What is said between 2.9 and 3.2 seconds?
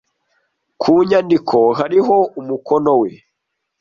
we